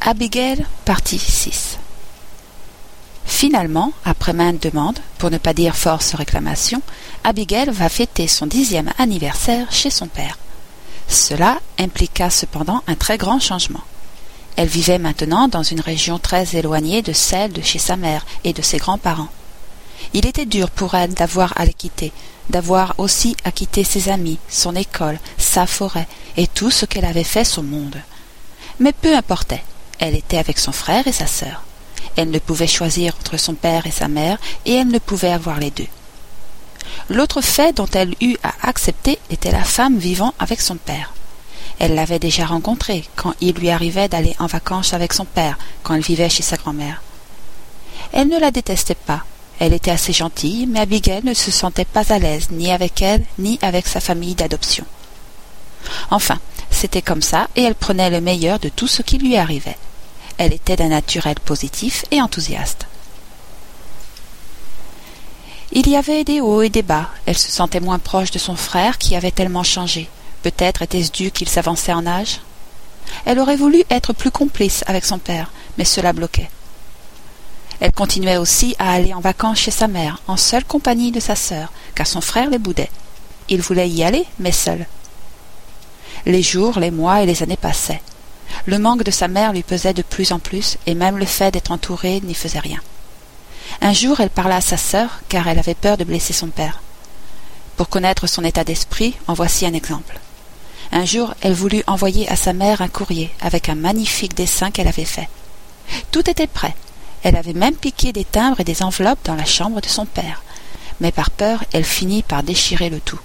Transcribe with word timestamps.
Abigail, 0.00 0.64
partie 0.84 1.18
6 1.18 1.76
Finalement, 3.26 3.92
après 4.04 4.32
maintes 4.32 4.62
demandes, 4.62 5.00
pour 5.18 5.30
ne 5.30 5.38
pas 5.38 5.52
dire 5.52 5.76
force 5.76 6.14
réclamations, 6.14 6.80
Abigail 7.24 7.68
va 7.70 7.88
fêter 7.88 8.28
son 8.28 8.46
dixième 8.46 8.90
anniversaire 8.98 9.66
chez 9.70 9.90
son 9.90 10.06
père. 10.06 10.38
Cela 11.08 11.58
impliqua 11.78 12.30
cependant 12.30 12.82
un 12.86 12.94
très 12.94 13.18
grand 13.18 13.40
changement. 13.40 13.82
Elle 14.56 14.68
vivait 14.68 15.00
maintenant 15.00 15.48
dans 15.48 15.64
une 15.64 15.80
région 15.80 16.18
très 16.18 16.56
éloignée 16.56 17.02
de 17.02 17.12
celle 17.12 17.52
de 17.52 17.60
chez 17.60 17.80
sa 17.80 17.96
mère 17.96 18.24
et 18.44 18.52
de 18.52 18.62
ses 18.62 18.78
grands-parents. 18.78 19.28
Il 20.14 20.26
était 20.26 20.46
dur 20.46 20.70
pour 20.70 20.94
elle 20.94 21.12
d'avoir 21.12 21.60
à 21.60 21.64
les 21.64 21.74
quitter, 21.74 22.12
d'avoir 22.50 22.94
aussi 22.98 23.36
à 23.44 23.50
quitter 23.50 23.82
ses 23.82 24.08
amis, 24.08 24.38
son 24.48 24.76
école, 24.76 25.18
sa 25.36 25.66
forêt 25.66 26.08
et 26.36 26.46
tout 26.46 26.70
ce 26.70 26.86
qu'elle 26.86 27.04
avait 27.04 27.24
fait 27.24 27.44
son 27.44 27.64
monde. 27.64 28.00
Mais 28.78 28.92
peu 28.92 29.14
importait, 29.14 29.64
elle 29.98 30.14
était 30.14 30.38
avec 30.38 30.58
son 30.58 30.72
frère 30.72 31.06
et 31.06 31.12
sa 31.12 31.26
sœur. 31.26 31.62
Elle 32.16 32.30
ne 32.30 32.38
pouvait 32.38 32.66
choisir 32.66 33.14
entre 33.20 33.36
son 33.36 33.54
père 33.54 33.86
et 33.86 33.90
sa 33.90 34.08
mère, 34.08 34.38
et 34.64 34.74
elle 34.74 34.88
ne 34.88 34.98
pouvait 34.98 35.32
avoir 35.32 35.58
les 35.58 35.70
deux. 35.70 35.86
L'autre 37.08 37.40
fait 37.40 37.76
dont 37.76 37.88
elle 37.92 38.14
eut 38.20 38.36
à 38.42 38.52
accepter 38.68 39.18
était 39.30 39.52
la 39.52 39.64
femme 39.64 39.98
vivant 39.98 40.34
avec 40.38 40.60
son 40.60 40.76
père. 40.76 41.12
Elle 41.78 41.94
l'avait 41.94 42.18
déjà 42.18 42.44
rencontrée 42.44 43.04
quand 43.14 43.34
il 43.40 43.54
lui 43.54 43.70
arrivait 43.70 44.08
d'aller 44.08 44.34
en 44.38 44.46
vacances 44.46 44.94
avec 44.94 45.12
son 45.12 45.24
père 45.24 45.58
quand 45.82 45.94
elle 45.94 46.02
vivait 46.02 46.28
chez 46.28 46.42
sa 46.42 46.56
grand-mère. 46.56 47.02
Elle 48.12 48.28
ne 48.28 48.38
la 48.38 48.50
détestait 48.50 48.94
pas. 48.96 49.24
Elle 49.60 49.72
était 49.72 49.90
assez 49.90 50.12
gentille, 50.12 50.66
mais 50.66 50.80
Abigail 50.80 51.22
ne 51.24 51.34
se 51.34 51.50
sentait 51.50 51.84
pas 51.84 52.12
à 52.12 52.18
l'aise 52.18 52.50
ni 52.50 52.70
avec 52.70 53.02
elle 53.02 53.24
ni 53.38 53.58
avec 53.62 53.86
sa 53.86 54.00
famille 54.00 54.34
d'adoption. 54.34 54.84
Enfin, 56.10 56.38
c'était 56.78 57.02
comme 57.02 57.22
ça, 57.22 57.48
et 57.56 57.62
elle 57.64 57.74
prenait 57.74 58.08
le 58.08 58.20
meilleur 58.20 58.60
de 58.60 58.68
tout 58.68 58.86
ce 58.86 59.02
qui 59.02 59.18
lui 59.18 59.36
arrivait. 59.36 59.76
Elle 60.36 60.52
était 60.52 60.76
d'un 60.76 60.90
naturel 60.90 61.34
positif 61.44 62.04
et 62.12 62.22
enthousiaste. 62.22 62.86
Il 65.72 65.88
y 65.88 65.96
avait 65.96 66.22
des 66.22 66.40
hauts 66.40 66.62
et 66.62 66.68
des 66.68 66.82
bas. 66.82 67.10
Elle 67.26 67.36
se 67.36 67.50
sentait 67.50 67.80
moins 67.80 67.98
proche 67.98 68.30
de 68.30 68.38
son 68.38 68.54
frère 68.54 68.96
qui 68.96 69.16
avait 69.16 69.32
tellement 69.32 69.64
changé. 69.64 70.08
Peut-être 70.44 70.82
était-ce 70.82 71.10
dû 71.10 71.32
qu'il 71.32 71.48
s'avançait 71.48 71.92
en 71.92 72.06
âge. 72.06 72.40
Elle 73.24 73.40
aurait 73.40 73.56
voulu 73.56 73.82
être 73.90 74.12
plus 74.12 74.30
complice 74.30 74.84
avec 74.86 75.04
son 75.04 75.18
père, 75.18 75.50
mais 75.78 75.84
cela 75.84 76.12
bloquait. 76.12 76.48
Elle 77.80 77.92
continuait 77.92 78.36
aussi 78.36 78.76
à 78.78 78.92
aller 78.92 79.12
en 79.14 79.20
vacances 79.20 79.58
chez 79.58 79.72
sa 79.72 79.88
mère, 79.88 80.22
en 80.28 80.36
seule 80.36 80.64
compagnie 80.64 81.10
de 81.10 81.20
sa 81.20 81.34
sœur, 81.34 81.72
car 81.96 82.06
son 82.06 82.20
frère 82.20 82.50
les 82.50 82.58
boudait. 82.58 82.90
Il 83.48 83.62
voulait 83.62 83.88
y 83.88 84.04
aller, 84.04 84.26
mais 84.38 84.52
seul. 84.52 84.86
Les 86.28 86.42
jours, 86.42 86.78
les 86.78 86.90
mois 86.90 87.22
et 87.22 87.26
les 87.26 87.42
années 87.42 87.56
passaient. 87.56 88.02
Le 88.66 88.78
manque 88.78 89.02
de 89.02 89.10
sa 89.10 89.28
mère 89.28 89.54
lui 89.54 89.62
pesait 89.62 89.94
de 89.94 90.02
plus 90.02 90.30
en 90.30 90.38
plus, 90.38 90.76
et 90.86 90.94
même 90.94 91.16
le 91.16 91.24
fait 91.24 91.50
d'être 91.50 91.72
entourée 91.72 92.20
n'y 92.20 92.34
faisait 92.34 92.58
rien. 92.58 92.80
Un 93.80 93.94
jour, 93.94 94.20
elle 94.20 94.28
parla 94.28 94.56
à 94.56 94.60
sa 94.60 94.76
sœur, 94.76 95.20
car 95.30 95.48
elle 95.48 95.58
avait 95.58 95.74
peur 95.74 95.96
de 95.96 96.04
blesser 96.04 96.34
son 96.34 96.48
père. 96.48 96.82
Pour 97.78 97.88
connaître 97.88 98.26
son 98.26 98.44
état 98.44 98.62
d'esprit, 98.62 99.14
en 99.26 99.32
voici 99.32 99.64
un 99.64 99.72
exemple. 99.72 100.20
Un 100.92 101.06
jour, 101.06 101.32
elle 101.40 101.54
voulut 101.54 101.82
envoyer 101.86 102.28
à 102.28 102.36
sa 102.36 102.52
mère 102.52 102.82
un 102.82 102.88
courrier 102.88 103.30
avec 103.40 103.70
un 103.70 103.74
magnifique 103.74 104.36
dessin 104.36 104.70
qu'elle 104.70 104.88
avait 104.88 105.06
fait. 105.06 105.30
Tout 106.10 106.28
était 106.28 106.46
prêt. 106.46 106.74
Elle 107.22 107.36
avait 107.36 107.54
même 107.54 107.74
piqué 107.74 108.12
des 108.12 108.26
timbres 108.26 108.60
et 108.60 108.64
des 108.64 108.82
enveloppes 108.82 109.24
dans 109.24 109.34
la 109.34 109.46
chambre 109.46 109.80
de 109.80 109.88
son 109.88 110.04
père. 110.04 110.42
Mais 111.00 111.10
par 111.10 111.30
peur, 111.30 111.64
elle 111.72 111.84
finit 111.84 112.22
par 112.22 112.42
déchirer 112.42 112.90
le 112.90 113.00
tout. 113.00 113.20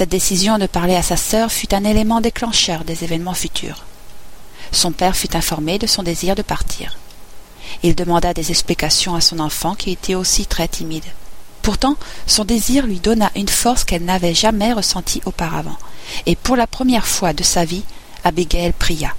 Cette 0.00 0.08
décision 0.08 0.56
de 0.56 0.64
parler 0.64 0.94
à 0.94 1.02
sa 1.02 1.18
sœur 1.18 1.52
fut 1.52 1.74
un 1.74 1.84
élément 1.84 2.22
déclencheur 2.22 2.84
des 2.84 3.04
événements 3.04 3.34
futurs. 3.34 3.84
Son 4.72 4.92
père 4.92 5.14
fut 5.14 5.36
informé 5.36 5.78
de 5.78 5.86
son 5.86 6.02
désir 6.02 6.34
de 6.34 6.40
partir. 6.40 6.96
Il 7.82 7.94
demanda 7.94 8.32
des 8.32 8.48
explications 8.48 9.14
à 9.14 9.20
son 9.20 9.38
enfant 9.40 9.74
qui 9.74 9.90
était 9.90 10.14
aussi 10.14 10.46
très 10.46 10.68
timide. 10.68 11.04
Pourtant, 11.60 11.96
son 12.26 12.46
désir 12.46 12.86
lui 12.86 12.98
donna 12.98 13.30
une 13.36 13.50
force 13.50 13.84
qu'elle 13.84 14.06
n'avait 14.06 14.32
jamais 14.32 14.72
ressentie 14.72 15.20
auparavant, 15.26 15.76
et 16.24 16.34
pour 16.34 16.56
la 16.56 16.66
première 16.66 17.06
fois 17.06 17.34
de 17.34 17.42
sa 17.42 17.66
vie, 17.66 17.84
Abigail 18.24 18.72
pria. 18.72 19.14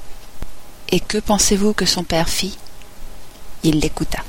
Et 0.89 0.99
que 0.99 1.19
pensez-vous 1.19 1.73
que 1.73 1.85
son 1.85 2.03
père 2.03 2.27
fit? 2.27 2.57
Il 3.61 3.81
l'écouta. 3.81 4.23